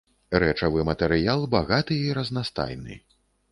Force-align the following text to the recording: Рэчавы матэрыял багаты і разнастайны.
Рэчавы 0.43 0.85
матэрыял 0.91 1.45
багаты 1.53 1.99
і 2.07 2.19
разнастайны. 2.21 3.01